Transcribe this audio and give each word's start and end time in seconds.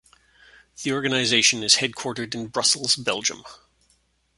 The 0.81 0.93
Organization 0.93 1.61
is 1.61 1.75
headquartered 1.75 2.33
in 2.33 2.47
Brussels, 2.47 2.95
Belgium. 2.95 3.43